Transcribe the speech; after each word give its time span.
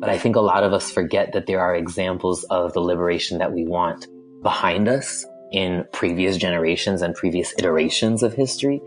But 0.00 0.10
I 0.10 0.18
think 0.18 0.36
a 0.36 0.40
lot 0.40 0.62
of 0.62 0.72
us 0.72 0.90
forget 0.90 1.32
that 1.32 1.46
there 1.46 1.60
are 1.60 1.74
examples 1.74 2.44
of 2.44 2.72
the 2.72 2.80
liberation 2.80 3.38
that 3.38 3.52
we 3.52 3.64
want 3.64 4.06
behind 4.42 4.88
us 4.88 5.26
in 5.52 5.84
previous 5.92 6.36
generations 6.36 7.02
and 7.02 7.14
previous 7.14 7.52
iterations 7.58 8.22
of 8.22 8.32
history. 8.32 8.80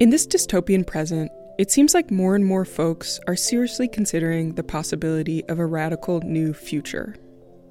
In 0.00 0.10
this 0.10 0.26
dystopian 0.26 0.86
present, 0.86 1.30
it 1.58 1.70
seems 1.70 1.94
like 1.94 2.10
more 2.10 2.34
and 2.34 2.44
more 2.44 2.64
folks 2.64 3.20
are 3.28 3.36
seriously 3.36 3.86
considering 3.86 4.54
the 4.54 4.64
possibility 4.64 5.44
of 5.48 5.58
a 5.58 5.66
radical 5.66 6.20
new 6.22 6.52
future. 6.52 7.14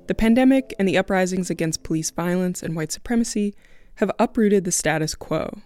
The 0.08 0.16
pandemic 0.16 0.74
and 0.78 0.88
the 0.88 0.98
uprisings 0.98 1.50
against 1.50 1.84
police 1.84 2.12
violence 2.12 2.62
and 2.62 2.76
white 2.76 2.92
supremacy 2.92 3.56
have 3.96 4.12
uprooted 4.20 4.66
the 4.66 4.72
status 4.72 5.16
quo. 5.16 5.62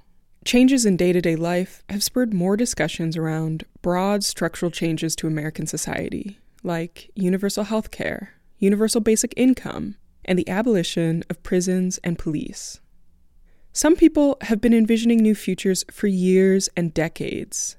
Changes 0.45 0.85
in 0.85 0.95
day 0.95 1.11
to 1.11 1.21
day 1.21 1.35
life 1.35 1.84
have 1.89 2.03
spurred 2.03 2.34
more 2.34 2.55
discussions 2.55 3.17
around 3.17 3.66
broad 3.81 4.23
structural 4.23 4.70
changes 4.70 5.16
to 5.16 5.27
American 5.27 5.66
society, 5.66 6.38
like 6.63 7.09
universal 7.16 7.63
health 7.63 7.89
care, 7.89 8.34
universal 8.59 9.02
basic 9.02 9.34
income, 9.35 9.95
and 10.23 10.38
the 10.38 10.47
abolition 10.47 11.23
of 11.30 11.41
prisons 11.41 11.97
and 12.03 12.19
police. 12.19 12.80
Some 13.73 13.95
people 13.95 14.38
have 14.41 14.61
been 14.61 14.73
envisioning 14.73 15.19
new 15.19 15.35
futures 15.35 15.83
for 15.91 16.08
years 16.08 16.69
and 16.77 16.94
decades. 16.94 17.75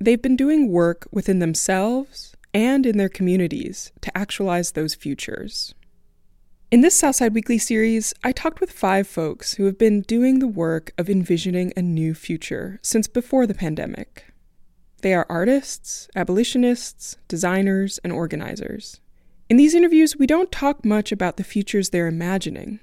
They've 0.00 0.20
been 0.20 0.36
doing 0.36 0.70
work 0.70 1.06
within 1.12 1.38
themselves 1.38 2.36
and 2.52 2.84
in 2.84 2.98
their 2.98 3.08
communities 3.08 3.92
to 4.00 4.16
actualize 4.16 4.72
those 4.72 4.94
futures. 4.94 5.74
In 6.70 6.80
this 6.80 6.98
Southside 6.98 7.34
Weekly 7.34 7.58
series, 7.58 8.14
I 8.24 8.32
talked 8.32 8.60
with 8.60 8.72
five 8.72 9.06
folks 9.06 9.54
who 9.54 9.64
have 9.66 9.78
been 9.78 10.00
doing 10.00 10.38
the 10.38 10.48
work 10.48 10.92
of 10.98 11.08
envisioning 11.08 11.72
a 11.76 11.82
new 11.82 12.14
future 12.14 12.80
since 12.82 13.06
before 13.06 13.46
the 13.46 13.54
pandemic. 13.54 14.32
They 15.02 15.14
are 15.14 15.26
artists, 15.28 16.08
abolitionists, 16.16 17.16
designers, 17.28 17.98
and 17.98 18.12
organizers. 18.12 19.00
In 19.48 19.56
these 19.56 19.74
interviews, 19.74 20.16
we 20.16 20.26
don't 20.26 20.50
talk 20.50 20.84
much 20.84 21.12
about 21.12 21.36
the 21.36 21.44
futures 21.44 21.90
they're 21.90 22.08
imagining. 22.08 22.80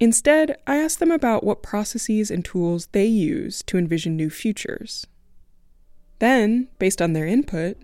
Instead, 0.00 0.56
I 0.66 0.78
ask 0.78 0.98
them 0.98 1.10
about 1.10 1.44
what 1.44 1.62
processes 1.62 2.30
and 2.30 2.44
tools 2.44 2.88
they 2.92 3.06
use 3.06 3.62
to 3.64 3.78
envision 3.78 4.16
new 4.16 4.30
futures. 4.30 5.06
Then, 6.20 6.68
based 6.78 7.02
on 7.02 7.12
their 7.12 7.26
input, 7.26 7.76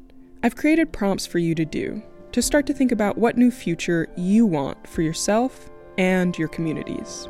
I've 0.42 0.56
created 0.56 0.92
prompts 0.92 1.27
for 1.27 1.38
you 1.38 1.55
to 1.55 1.64
do 1.64 2.02
to 2.34 2.42
start 2.42 2.66
to 2.66 2.74
think 2.74 2.90
about 2.90 3.16
what 3.16 3.36
new 3.36 3.48
future 3.48 4.08
you 4.16 4.44
want 4.44 4.88
for 4.88 5.02
yourself 5.02 5.70
and 5.96 6.36
your 6.36 6.48
communities. 6.48 7.28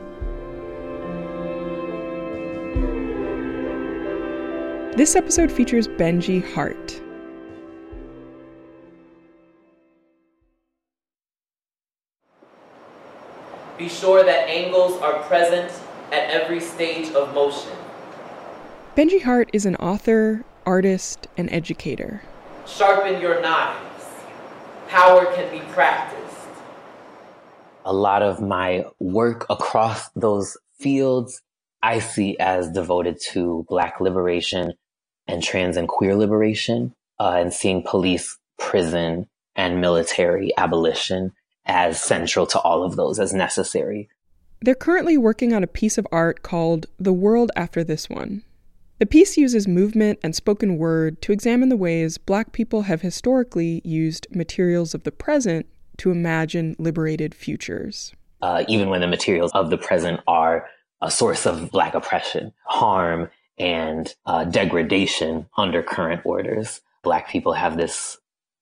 This 4.96 5.14
episode 5.14 5.52
features 5.52 5.88
Benji 5.88 6.42
Hart. 6.55 7.02
Be 13.77 13.91
sure 13.91 14.24
that 14.24 14.48
angles 14.48 14.98
are 15.02 15.22
present 15.24 15.70
at 16.12 16.30
every 16.30 16.61
stage 16.61 17.12
of 17.12 17.34
motion. 17.34 17.77
Benji 18.96 19.20
Hart 19.20 19.50
is 19.52 19.66
an 19.66 19.77
author, 19.77 20.46
artist, 20.64 21.27
and 21.36 21.52
educator. 21.52 22.22
Sharpen 22.66 23.20
your 23.20 23.42
knives. 23.42 23.94
Power 24.88 25.27
can 25.34 25.50
be 25.50 25.60
practiced. 25.72 26.36
A 27.84 27.92
lot 27.92 28.22
of 28.22 28.40
my 28.40 28.86
work 28.98 29.46
across 29.50 30.08
those 30.10 30.56
fields 30.78 31.42
I 31.82 31.98
see 31.98 32.38
as 32.38 32.70
devoted 32.70 33.20
to 33.32 33.66
Black 33.68 34.00
liberation 34.00 34.72
and 35.27 35.42
trans 35.42 35.77
and 35.77 35.88
queer 35.88 36.14
liberation, 36.14 36.94
uh, 37.18 37.36
and 37.38 37.52
seeing 37.52 37.83
police, 37.83 38.39
prison, 38.58 39.28
and 39.56 39.80
military 39.80 40.50
abolition 40.56 41.33
as 41.67 42.02
central 42.02 42.46
to 42.46 42.58
all 42.61 42.84
of 42.84 42.96
those, 42.96 43.18
as 43.18 43.33
necessary. 43.33 44.08
They're 44.61 44.74
currently 44.74 45.17
working 45.18 45.52
on 45.52 45.62
a 45.62 45.68
piece 45.68 45.98
of 45.98 46.06
art 46.11 46.42
called 46.42 46.86
The 46.98 47.12
World 47.12 47.50
After 47.56 47.84
This 47.84 48.08
One. 48.08 48.42
The 48.98 49.06
piece 49.06 49.36
uses 49.36 49.66
movement 49.66 50.20
and 50.22 50.36
spoken 50.36 50.78
word 50.78 51.20
to 51.22 51.32
examine 51.32 51.68
the 51.68 51.77
ways 51.77 52.16
Black 52.16 52.52
people 52.52 52.82
have 52.82 53.02
historically 53.02 53.82
used 53.84 54.27
materials 54.30 54.94
of 54.94 55.02
the 55.02 55.10
present 55.10 55.66
to 55.98 56.10
imagine 56.10 56.77
liberated 56.78 57.34
futures. 57.34 58.12
Uh, 58.40 58.64
even 58.68 58.90
when 58.90 59.00
the 59.00 59.08
materials 59.08 59.50
of 59.52 59.70
the 59.70 59.78
present 59.78 60.20
are 60.27 60.68
a 61.00 61.10
source 61.10 61.44
of 61.46 61.70
Black 61.70 61.94
oppression, 61.94 62.52
harm, 62.66 63.30
and 63.58 64.14
uh, 64.27 64.44
degradation 64.44 65.46
under 65.56 65.82
current 65.82 66.22
orders, 66.24 66.80
Black 67.02 67.28
people 67.28 67.52
have 67.52 67.76
this 67.76 68.18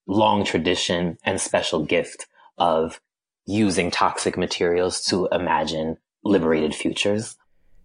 long 0.07 0.45
tradition 0.45 1.19
and 1.25 1.41
special 1.41 1.85
gift 1.85 2.27
of 2.59 3.01
using 3.47 3.91
toxic 3.91 4.37
materials 4.37 5.03
to 5.05 5.29
imagine 5.31 5.99
liberated 6.25 6.75
futures. 6.75 7.37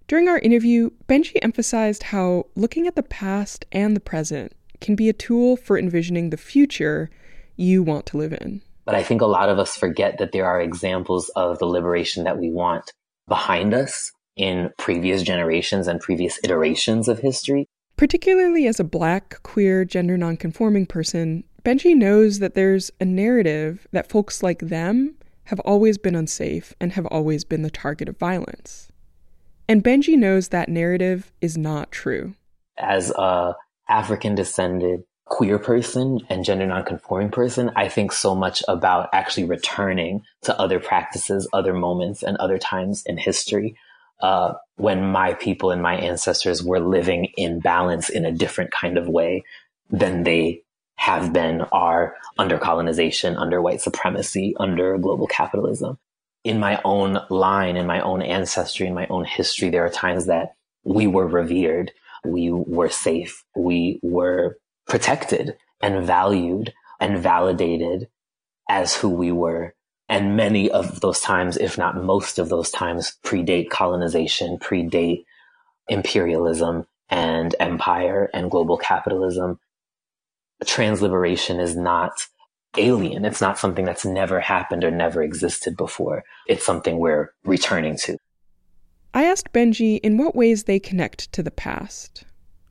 During 0.08 0.30
our 0.30 0.40
interview, 0.40 0.92
Benji 1.10 1.38
emphasized 1.42 2.04
how 2.04 2.46
looking 2.56 2.88
at 2.88 2.96
the 2.96 3.04
past 3.04 3.66
and 3.74 3.94
the 3.94 4.00
present 4.00 4.54
can 4.80 4.96
be 4.96 5.10
a 5.10 5.14
tool 5.14 5.58
for 5.58 5.78
envisioning 5.78 6.30
the 6.30 6.38
future 6.38 7.10
you 7.58 7.84
want 7.84 8.06
to 8.08 8.18
live 8.18 8.32
in. 8.32 8.62
But 8.86 8.96
I 8.96 9.04
think 9.04 9.20
a 9.20 9.26
lot 9.26 9.50
of 9.50 9.60
us 9.60 9.76
forget 9.76 10.18
that 10.20 10.32
there 10.32 10.46
are 10.46 10.62
examples 10.62 11.28
of 11.36 11.60
the 11.60 11.66
liberation 11.66 12.24
that 12.24 12.38
we 12.38 12.50
want 12.50 12.94
behind 13.28 13.74
us 13.74 14.14
in 14.38 14.72
previous 14.78 15.24
generations 15.24 15.88
and 15.88 16.00
previous 16.00 16.40
iterations 16.42 17.10
of 17.10 17.20
history. 17.20 17.68
Particularly 17.98 18.66
as 18.66 18.80
a 18.80 18.86
black, 18.86 19.44
queer, 19.44 19.84
gender 19.84 20.18
nonconforming 20.18 20.86
person, 20.86 21.44
Benji 21.66 21.98
knows 21.98 22.40
that 22.40 22.54
there's 22.54 22.92
a 23.02 23.06
narrative 23.06 23.86
that 23.92 24.10
folks 24.10 24.42
like 24.42 24.60
them 24.60 25.16
have 25.46 25.60
always 25.62 25.98
been 25.98 26.16
unsafe 26.16 26.74
and 26.80 26.94
have 26.94 27.08
always 27.08 27.44
been 27.44 27.64
the 27.64 27.70
target 27.70 28.08
of 28.08 28.18
violence. 28.18 28.87
And 29.70 29.84
Benji 29.84 30.18
knows 30.18 30.50
that 30.50 30.70
narrative 30.70 31.32
is 31.42 31.58
not 31.58 31.92
true. 31.92 32.34
As 32.78 33.12
a 33.12 33.56
African 33.90 34.36
descended 34.36 35.04
queer 35.26 35.60
person 35.60 36.20
and 36.30 36.46
gender 36.46 36.66
nonconforming 36.66 37.32
person, 37.32 37.72
I 37.76 37.90
think 37.90 38.14
so 38.14 38.34
much 38.34 38.64
about 38.68 39.10
actually 39.12 39.44
returning 39.44 40.22
to 40.44 40.58
other 40.58 40.80
practices, 40.80 41.48
other 41.52 41.74
moments, 41.74 42.24
and 42.24 42.38
other 42.38 42.58
times 42.58 43.04
in 43.06 43.18
history 43.18 43.76
uh, 44.22 44.54
when 44.78 45.04
my 45.04 45.34
people 45.34 45.72
and 45.72 45.82
my 45.82 45.96
ancestors 45.96 46.64
were 46.64 46.80
living 46.80 47.26
in 47.36 47.60
balance 47.60 48.10
in 48.10 48.26
a 48.26 48.32
different 48.32 48.72
kind 48.72 48.98
of 48.98 49.08
way 49.08 49.44
than 49.90 50.24
they 50.24 50.62
have 50.96 51.32
been 51.32 51.62
are 51.72 52.16
under 52.38 52.58
colonization, 52.58 53.38
under 53.38 53.62
white 53.62 53.82
supremacy, 53.82 54.56
under 54.60 54.98
global 54.98 55.28
capitalism. 55.28 56.00
In 56.48 56.60
my 56.60 56.80
own 56.86 57.20
line, 57.30 57.76
in 57.76 57.86
my 57.86 58.00
own 58.00 58.22
ancestry, 58.22 58.88
in 58.88 58.94
my 58.94 59.06
own 59.08 59.26
history, 59.26 59.70
there 59.70 59.86
are 59.86 59.90
times 59.90 60.28
that 60.28 60.56
we 60.84 61.06
were 61.06 61.28
revered, 61.28 61.92
we 62.24 62.52
were 62.52 62.90
safe, 62.90 63.44
we 63.56 64.00
were 64.02 64.58
protected 64.88 65.58
and 65.82 66.06
valued 66.06 66.74
and 67.02 67.20
validated 67.20 68.08
as 68.70 68.96
who 68.96 69.10
we 69.10 69.32
were. 69.32 69.76
And 70.08 70.38
many 70.38 70.72
of 70.72 71.02
those 71.02 71.20
times, 71.20 71.58
if 71.58 71.78
not 71.78 72.02
most 72.02 72.40
of 72.40 72.48
those 72.48 72.72
times, 72.72 73.18
predate 73.26 73.70
colonization, 73.70 74.58
predate 74.58 75.26
imperialism 75.90 76.88
and 77.10 77.56
empire 77.60 78.30
and 78.34 78.50
global 78.50 78.78
capitalism 78.78 79.60
trans 80.66 81.02
liberation 81.02 81.60
is 81.60 81.76
not 81.76 82.14
alien. 82.78 83.26
It's 83.26 83.42
not 83.42 83.58
something 83.58 83.86
that's 83.86 84.06
never 84.06 84.40
happened 84.40 84.84
or 84.84 84.92
never 84.92 85.22
existed 85.22 85.78
before. 85.78 86.24
It's 86.48 86.66
something 86.66 86.98
we're 86.98 87.34
returning 87.44 87.98
to. 88.00 88.18
I 89.14 89.24
asked 89.24 89.54
Benji 89.54 90.00
in 90.04 90.18
what 90.18 90.36
ways 90.36 90.66
they 90.66 90.80
connect 90.80 91.32
to 91.34 91.42
the 91.42 91.52
past. 91.52 92.26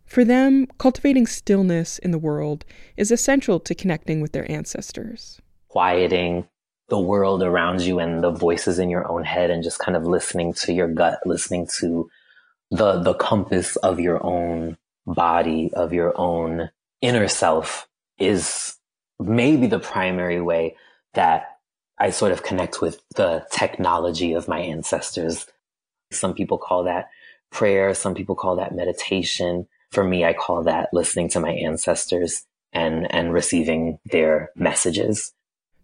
For 0.06 0.24
them, 0.24 0.66
cultivating 0.78 1.26
stillness 1.26 1.98
in 1.98 2.12
the 2.12 2.18
world 2.18 2.64
is 2.96 3.10
essential 3.10 3.58
to 3.60 3.74
connecting 3.74 4.20
with 4.20 4.32
their 4.32 4.50
ancestors. 4.50 5.40
Quieting 5.68 6.46
the 6.88 7.00
world 7.00 7.42
around 7.42 7.82
you 7.82 7.98
and 7.98 8.22
the 8.22 8.30
voices 8.30 8.78
in 8.78 8.88
your 8.88 9.10
own 9.10 9.24
head 9.24 9.50
and 9.50 9.64
just 9.64 9.80
kind 9.80 9.96
of 9.96 10.06
listening 10.06 10.52
to 10.54 10.72
your 10.72 10.86
gut, 10.86 11.18
listening 11.26 11.66
to 11.78 12.08
the 12.70 13.00
the 13.00 13.14
compass 13.14 13.76
of 13.76 13.98
your 13.98 14.24
own 14.24 14.76
body, 15.06 15.72
of 15.74 15.92
your 15.92 16.12
own 16.16 16.70
inner 17.00 17.28
self 17.28 17.88
is 18.18 18.76
maybe 19.18 19.66
the 19.66 19.78
primary 19.78 20.40
way 20.40 20.76
that 21.14 21.56
I 21.98 22.10
sort 22.10 22.32
of 22.32 22.42
connect 22.42 22.80
with 22.80 23.00
the 23.16 23.44
technology 23.50 24.34
of 24.34 24.48
my 24.48 24.60
ancestors. 24.60 25.46
Some 26.12 26.34
people 26.34 26.58
call 26.58 26.84
that 26.84 27.08
prayer. 27.50 27.94
Some 27.94 28.14
people 28.14 28.34
call 28.34 28.56
that 28.56 28.74
meditation. 28.74 29.66
For 29.92 30.04
me, 30.04 30.24
I 30.24 30.34
call 30.34 30.64
that 30.64 30.90
listening 30.92 31.30
to 31.30 31.40
my 31.40 31.52
ancestors 31.52 32.44
and, 32.72 33.12
and 33.14 33.32
receiving 33.32 33.98
their 34.04 34.50
messages. 34.56 35.32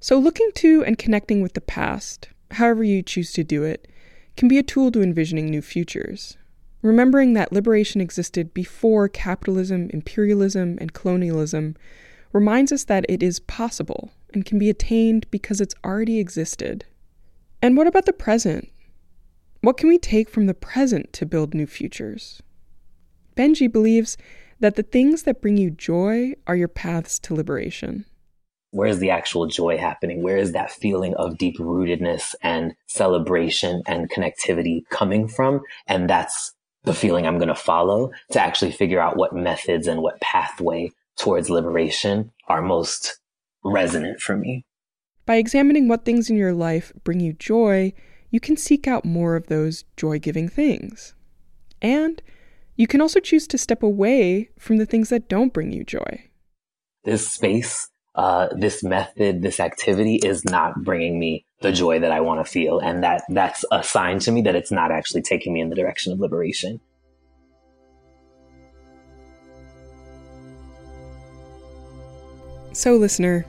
So 0.01 0.19
looking 0.19 0.51
to 0.57 0.85
and 0.85 0.99
connecting 0.99 1.41
with 1.41 1.55
the 1.55 1.61
past, 1.61 2.29
however 2.51 2.85
you 2.85 3.03
choose 3.03 3.33
to 3.33 3.45
do 3.45 3.63
it, 3.63 3.89
can 4.37 4.49
be 4.49 4.59
a 4.59 4.63
tool 4.63 4.91
to 4.93 5.03
envisioning 5.03 5.47
new 5.47 5.63
futures. 5.63 6.37
Remembering 6.83 7.35
that 7.35 7.53
liberation 7.53 8.01
existed 8.01 8.53
before 8.53 9.09
capitalism, 9.09 9.89
imperialism, 9.91 10.77
and 10.81 10.93
colonialism 10.93 11.77
reminds 12.33 12.73
us 12.73 12.85
that 12.85 13.07
it 13.09 13.23
is 13.23 13.41
possible 13.41 14.11
and 14.35 14.45
can 14.45 14.59
be 14.59 14.71
attained 14.71 15.31
because 15.31 15.61
it's 15.61 15.75
already 15.85 16.19
existed. 16.19 16.85
And 17.61 17.77
what 17.77 17.87
about 17.87 18.07
the 18.07 18.13
present? 18.13 18.69
What 19.61 19.77
can 19.77 19.89
we 19.89 19.99
take 19.99 20.29
from 20.29 20.47
the 20.47 20.55
present 20.55 21.13
to 21.15 21.27
build 21.27 21.55
new 21.55 21.67
futures? 21.67 22.43
Benji 23.37 23.71
believes 23.71 24.17
that 24.61 24.77
the 24.77 24.83
things 24.83 25.23
that 25.23 25.41
bring 25.41 25.57
you 25.57 25.71
joy 25.71 26.33
are 26.47 26.57
your 26.57 26.69
paths 26.69 27.19
to 27.21 27.35
liberation. 27.35 28.05
Where 28.71 28.89
is 28.89 28.99
the 28.99 29.11
actual 29.11 29.47
joy 29.47 29.77
happening? 29.77 30.23
Where 30.23 30.39
is 30.39 30.53
that 30.53 30.71
feeling 30.71 31.15
of 31.17 31.37
deep 31.37 31.59
rootedness 31.59 32.35
and 32.43 32.75
celebration 32.87 33.83
and 33.87 34.11
connectivity 34.11 34.83
coming 34.91 35.29
from? 35.29 35.61
And 35.87 36.09
that's 36.09 36.55
the 36.85 36.95
feeling 36.95 37.27
I'm 37.27 37.39
going 37.39 37.49
to 37.49 37.55
follow 37.55 38.11
to 38.33 38.41
actually 38.41 38.73
figure 38.73 39.01
out 39.01 39.17
what 39.17 39.35
methods 39.35 39.87
and 39.87 40.01
what 40.01 40.21
pathway 40.21 40.91
towards 41.17 41.51
liberation 41.51 42.33
are 42.49 42.63
most 42.63 43.21
resonant 43.65 44.21
for 44.21 44.37
me. 44.37 44.65
By 45.25 45.37
examining 45.37 45.89
what 45.89 46.05
things 46.05 46.29
in 46.29 46.37
your 46.37 46.53
life 46.53 46.93
bring 47.05 47.21
you 47.21 47.33
joy, 47.33 47.93
you 48.31 48.41
can 48.41 48.57
seek 48.57 48.89
out 48.89 49.05
more 49.05 49.37
of 49.37 49.47
those 49.47 49.85
joy 49.97 50.19
giving 50.19 50.49
things. 50.49 51.15
And 51.81 52.21
you 52.77 52.87
can 52.87 53.01
also 53.01 53.21
choose 53.21 53.47
to 53.49 53.59
step 53.59 53.83
away 53.83 54.51
from 54.59 54.79
the 54.79 54.87
things 54.87 55.11
that 55.11 55.29
don't 55.29 55.53
bring 55.53 55.73
you 55.73 55.85
joy. 55.85 56.31
This 57.05 57.29
space, 57.29 57.89
uh, 58.15 58.49
this 58.57 58.83
method, 58.83 59.43
this 59.43 59.61
activity 59.61 60.17
is 60.17 60.45
not 60.45 60.83
bringing 60.83 61.19
me 61.19 61.45
the 61.61 61.73
joy 61.73 62.01
that 62.01 62.13
I 62.13 62.21
want 62.21 62.45
to 62.45 62.51
feel. 62.51 62.79
And 62.79 63.05
that, 63.05 63.23
that's 63.29 63.65
a 63.71 63.83
sign 63.83 64.19
to 64.21 64.33
me 64.33 64.43
that 64.43 64.57
it's 64.57 64.73
not 64.73 64.91
actually 64.91 65.23
taking 65.23 65.53
me 65.53 65.61
in 65.61 65.69
the 65.69 65.77
direction 65.77 66.13
of 66.13 66.21
liberation. 66.21 66.81
So, 72.73 72.97
listener, 72.97 73.47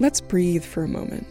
let's 0.00 0.20
breathe 0.20 0.64
for 0.64 0.82
a 0.82 0.88
moment. 0.88 1.26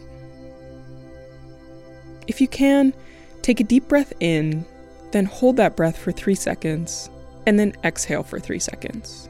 If 2.26 2.40
you 2.40 2.48
can, 2.48 2.94
take 3.42 3.60
a 3.60 3.64
deep 3.64 3.88
breath 3.88 4.12
in, 4.20 4.64
then 5.12 5.26
hold 5.26 5.56
that 5.56 5.76
breath 5.76 5.96
for 5.96 6.10
three 6.10 6.34
seconds, 6.34 7.10
and 7.46 7.58
then 7.58 7.74
exhale 7.84 8.22
for 8.22 8.40
three 8.40 8.58
seconds. 8.58 9.28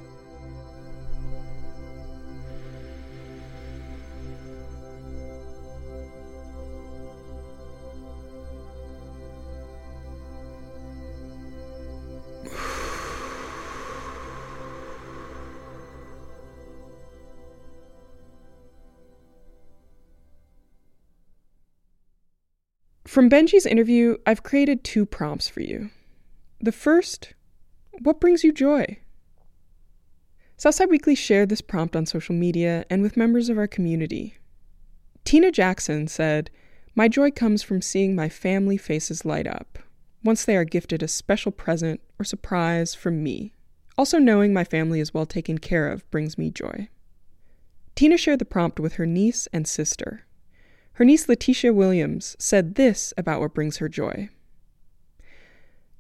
From 23.14 23.30
Benji's 23.30 23.64
interview, 23.64 24.16
I've 24.26 24.42
created 24.42 24.82
two 24.82 25.06
prompts 25.06 25.48
for 25.48 25.60
you. 25.60 25.90
The 26.58 26.72
first, 26.72 27.32
what 28.00 28.18
brings 28.18 28.42
you 28.42 28.52
joy? 28.52 28.98
Southside 30.56 30.90
Weekly 30.90 31.14
shared 31.14 31.48
this 31.48 31.60
prompt 31.60 31.94
on 31.94 32.06
social 32.06 32.34
media 32.34 32.84
and 32.90 33.02
with 33.02 33.16
members 33.16 33.48
of 33.48 33.56
our 33.56 33.68
community. 33.68 34.38
Tina 35.24 35.52
Jackson 35.52 36.08
said, 36.08 36.50
My 36.96 37.06
joy 37.06 37.30
comes 37.30 37.62
from 37.62 37.80
seeing 37.80 38.16
my 38.16 38.28
family 38.28 38.76
faces 38.76 39.24
light 39.24 39.46
up 39.46 39.78
once 40.24 40.44
they 40.44 40.56
are 40.56 40.64
gifted 40.64 41.00
a 41.00 41.06
special 41.06 41.52
present 41.52 42.00
or 42.18 42.24
surprise 42.24 42.96
from 42.96 43.22
me. 43.22 43.54
Also, 43.96 44.18
knowing 44.18 44.52
my 44.52 44.64
family 44.64 44.98
is 44.98 45.14
well 45.14 45.24
taken 45.24 45.58
care 45.58 45.88
of 45.88 46.10
brings 46.10 46.36
me 46.36 46.50
joy. 46.50 46.88
Tina 47.94 48.16
shared 48.16 48.40
the 48.40 48.44
prompt 48.44 48.80
with 48.80 48.94
her 48.94 49.06
niece 49.06 49.46
and 49.52 49.68
sister. 49.68 50.24
Her 50.94 51.04
niece 51.04 51.28
Letitia 51.28 51.72
Williams 51.72 52.36
said 52.38 52.76
this 52.76 53.12
about 53.16 53.40
what 53.40 53.54
brings 53.54 53.78
her 53.78 53.88
joy 53.88 54.28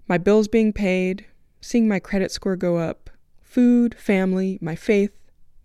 My 0.06 0.18
bills 0.18 0.46
being 0.46 0.72
paid, 0.72 1.26
seeing 1.60 1.88
my 1.88 1.98
credit 1.98 2.30
score 2.30 2.54
go 2.54 2.76
up, 2.76 3.10
food, 3.40 3.96
family, 3.96 4.58
my 4.60 4.76
faith, 4.76 5.12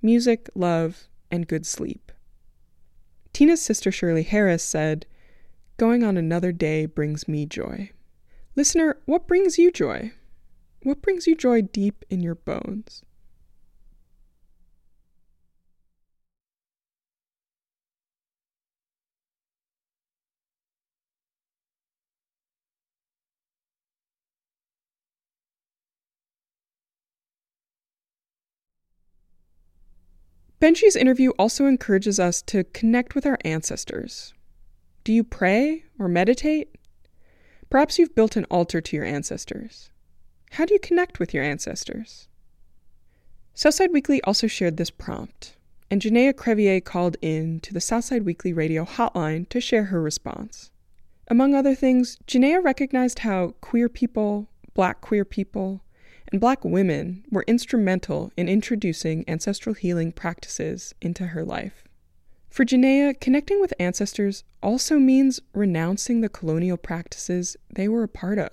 music, 0.01 0.49
love, 0.55 1.07
and 1.29 1.47
good 1.47 1.67
sleep. 1.67 2.11
Tina's 3.31 3.61
sister 3.61 3.91
Shirley 3.91 4.23
Harris 4.23 4.63
said, 4.63 5.05
Going 5.77 6.03
on 6.03 6.17
another 6.17 6.51
day 6.51 6.87
brings 6.87 7.27
me 7.27 7.45
joy. 7.45 7.91
Listener, 8.55 8.97
what 9.05 9.27
brings 9.27 9.59
you 9.59 9.71
joy? 9.71 10.11
What 10.81 11.01
brings 11.03 11.27
you 11.27 11.35
joy 11.35 11.61
deep 11.61 12.03
in 12.09 12.21
your 12.21 12.35
bones? 12.35 13.03
Benji's 30.61 30.97
interview 30.97 31.29
also 31.39 31.67
encourages 31.67 32.19
us 32.19 32.41
to 32.41 32.65
connect 32.65 33.15
with 33.15 33.25
our 33.25 33.37
ancestors. 33.45 34.33
Do 35.05 35.13
you 35.13 35.23
pray 35.23 35.85
or 35.97 36.09
meditate? 36.09 36.75
Perhaps 37.69 37.97
you've 37.97 38.13
built 38.13 38.35
an 38.35 38.45
altar 38.45 38.81
to 38.81 38.95
your 38.95 39.05
ancestors. 39.05 39.89
How 40.51 40.65
do 40.65 40.73
you 40.73 40.79
connect 40.79 41.17
with 41.17 41.33
your 41.33 41.43
ancestors? 41.43 42.27
Southside 43.53 43.93
Weekly 43.93 44.21
also 44.23 44.47
shared 44.47 44.75
this 44.75 44.89
prompt, 44.89 45.55
and 45.89 46.01
Janaea 46.01 46.33
Crevier 46.33 46.83
called 46.83 47.15
in 47.21 47.61
to 47.61 47.73
the 47.73 47.81
Southside 47.81 48.23
Weekly 48.23 48.51
radio 48.51 48.83
hotline 48.83 49.47
to 49.49 49.61
share 49.61 49.85
her 49.85 50.01
response. 50.01 50.71
Among 51.29 51.53
other 51.53 51.75
things, 51.75 52.17
Janaea 52.27 52.61
recognized 52.61 53.19
how 53.19 53.53
queer 53.61 53.87
people, 53.87 54.49
black 54.73 54.99
queer 54.99 55.23
people, 55.23 55.83
and 56.31 56.39
Black 56.39 56.63
women 56.63 57.23
were 57.31 57.43
instrumental 57.47 58.31
in 58.37 58.47
introducing 58.47 59.25
ancestral 59.27 59.75
healing 59.75 60.11
practices 60.11 60.93
into 61.01 61.27
her 61.27 61.43
life. 61.43 61.83
For 62.49 62.65
Janaea, 62.65 63.19
connecting 63.19 63.61
with 63.61 63.73
ancestors 63.79 64.43
also 64.61 64.97
means 64.97 65.39
renouncing 65.53 66.21
the 66.21 66.29
colonial 66.29 66.77
practices 66.77 67.55
they 67.69 67.87
were 67.87 68.03
a 68.03 68.07
part 68.07 68.39
of. 68.39 68.49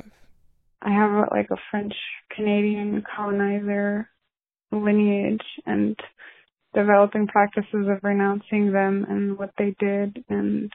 I 0.82 0.90
have 0.90 1.28
like 1.30 1.48
a 1.50 1.56
French 1.70 1.94
Canadian 2.34 3.02
colonizer 3.16 4.08
lineage 4.70 5.44
and 5.64 5.96
developing 6.74 7.26
practices 7.26 7.86
of 7.88 8.02
renouncing 8.02 8.72
them 8.72 9.06
and 9.08 9.38
what 9.38 9.50
they 9.56 9.74
did 9.78 10.22
and 10.28 10.70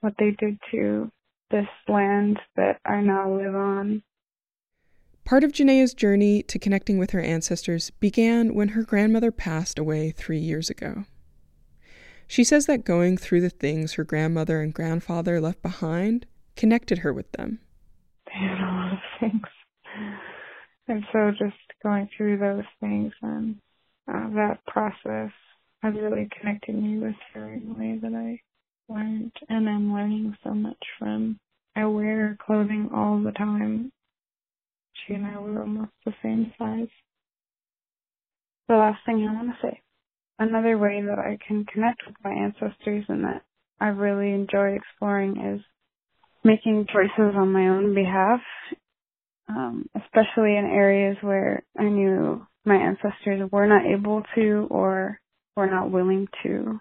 what 0.00 0.14
they 0.18 0.30
did 0.38 0.58
to 0.70 1.10
this 1.50 1.68
land 1.86 2.38
that 2.56 2.80
I 2.86 3.02
now 3.02 3.36
live 3.36 3.54
on. 3.54 4.02
Part 5.24 5.44
of 5.44 5.52
Janaea's 5.52 5.94
journey 5.94 6.42
to 6.44 6.58
connecting 6.58 6.98
with 6.98 7.12
her 7.12 7.20
ancestors 7.20 7.90
began 8.00 8.54
when 8.54 8.70
her 8.70 8.82
grandmother 8.82 9.30
passed 9.30 9.78
away 9.78 10.10
three 10.10 10.38
years 10.38 10.68
ago. 10.68 11.04
She 12.26 12.44
says 12.44 12.66
that 12.66 12.84
going 12.84 13.16
through 13.16 13.42
the 13.42 13.50
things 13.50 13.94
her 13.94 14.04
grandmother 14.04 14.60
and 14.60 14.74
grandfather 14.74 15.40
left 15.40 15.62
behind 15.62 16.26
connected 16.56 16.98
her 16.98 17.12
with 17.12 17.30
them. 17.32 17.60
They 18.26 18.32
had 18.40 18.58
a 18.58 18.66
lot 18.66 18.92
of 18.94 18.98
things. 19.20 19.42
And 20.88 21.04
so 21.12 21.30
just 21.30 21.56
going 21.82 22.08
through 22.16 22.38
those 22.38 22.64
things 22.80 23.12
and 23.22 23.56
uh, 24.12 24.28
that 24.34 24.58
process 24.66 25.30
has 25.82 25.94
really 25.94 26.28
connected 26.38 26.74
me 26.74 26.98
with 26.98 27.14
her 27.34 27.52
in 27.52 27.70
a 27.70 27.78
way 27.78 27.98
that 28.02 28.12
I 28.12 28.40
learned 28.92 29.32
and 29.48 29.68
I'm 29.68 29.92
learning 29.92 30.36
so 30.42 30.50
much 30.50 30.82
from. 30.98 31.38
I 31.76 31.86
wear 31.86 32.36
clothing 32.44 32.90
all 32.92 33.22
the 33.22 33.32
time 33.32 33.92
she 35.06 35.14
and 35.14 35.26
I 35.26 35.38
were 35.38 35.60
almost 35.60 35.92
the 36.04 36.12
same 36.22 36.52
size. 36.58 36.88
The 38.68 38.74
last 38.74 38.98
thing 39.04 39.26
I 39.28 39.34
want 39.34 39.48
to 39.48 39.66
say. 39.66 39.80
Another 40.38 40.78
way 40.78 41.02
that 41.02 41.18
I 41.18 41.38
can 41.46 41.64
connect 41.64 42.02
with 42.06 42.16
my 42.24 42.32
ancestors 42.32 43.04
and 43.08 43.24
that 43.24 43.42
I 43.80 43.88
really 43.88 44.32
enjoy 44.32 44.76
exploring 44.76 45.56
is 45.56 45.64
making 46.44 46.86
choices 46.92 47.34
on 47.36 47.52
my 47.52 47.68
own 47.68 47.94
behalf, 47.94 48.40
um, 49.48 49.88
especially 49.94 50.56
in 50.56 50.70
areas 50.72 51.16
where 51.20 51.62
I 51.78 51.84
knew 51.84 52.46
my 52.64 52.76
ancestors 52.76 53.50
were 53.50 53.66
not 53.66 53.86
able 53.86 54.22
to 54.34 54.66
or 54.70 55.20
were 55.56 55.70
not 55.70 55.90
willing 55.90 56.28
to. 56.44 56.80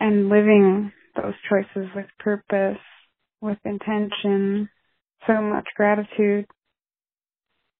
And 0.00 0.28
living 0.28 0.92
those 1.14 1.34
choices 1.48 1.88
with 1.94 2.06
purpose, 2.18 2.82
with 3.40 3.58
intention, 3.64 4.68
so 5.26 5.40
much 5.40 5.68
gratitude 5.76 6.46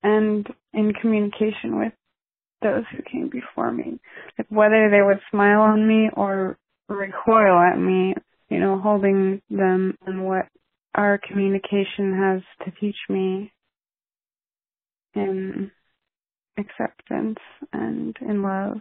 and 0.03 0.47
in 0.73 0.93
communication 1.01 1.79
with 1.79 1.93
those 2.63 2.85
who 2.93 3.03
came 3.03 3.29
before 3.29 3.71
me. 3.73 3.99
Like 4.39 4.49
whether 4.49 4.89
they 4.91 5.03
would 5.03 5.21
smile 5.31 5.61
on 5.61 5.87
me 5.87 6.11
or 6.15 6.59
recoil 6.89 7.59
at 7.59 7.79
me, 7.79 8.15
you 8.49 8.61
know, 8.61 8.79
holding 8.79 9.43
them 9.51 9.97
and 10.07 10.25
what 10.25 10.47
our 10.95 11.19
communication 11.19 12.17
has 12.17 12.43
to 12.67 12.81
teach 12.81 12.97
me 13.09 13.53
in 15.15 15.71
acceptance 16.59 17.39
and 17.73 18.17
in 18.21 18.43
love. 18.43 18.79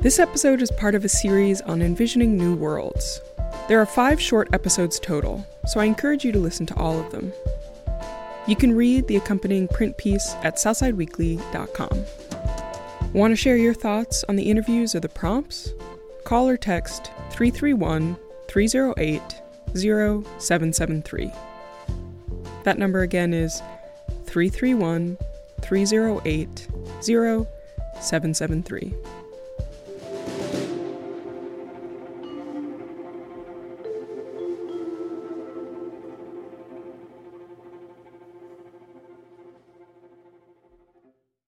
This 0.00 0.20
episode 0.20 0.62
is 0.62 0.70
part 0.70 0.94
of 0.94 1.04
a 1.04 1.08
series 1.08 1.60
on 1.62 1.82
envisioning 1.82 2.36
new 2.36 2.54
worlds. 2.54 3.20
There 3.66 3.80
are 3.80 3.86
five 3.86 4.20
short 4.20 4.48
episodes 4.52 5.00
total, 5.00 5.44
so 5.66 5.80
I 5.80 5.86
encourage 5.86 6.24
you 6.24 6.30
to 6.30 6.38
listen 6.38 6.66
to 6.66 6.76
all 6.76 7.00
of 7.00 7.10
them. 7.10 7.32
You 8.46 8.54
can 8.54 8.76
read 8.76 9.08
the 9.08 9.16
accompanying 9.16 9.66
print 9.66 9.98
piece 9.98 10.36
at 10.44 10.54
southsideweekly.com. 10.54 12.04
Want 13.12 13.32
to 13.32 13.36
share 13.36 13.56
your 13.56 13.74
thoughts 13.74 14.22
on 14.28 14.36
the 14.36 14.48
interviews 14.48 14.94
or 14.94 15.00
the 15.00 15.08
prompts? 15.08 15.74
Call 16.22 16.48
or 16.48 16.56
text 16.56 17.10
331 17.32 18.16
308 18.46 19.20
0773. 19.74 21.32
That 22.62 22.78
number 22.78 23.00
again 23.00 23.34
is 23.34 23.60
331 24.26 25.18
308 25.60 26.68
0773. 27.00 28.94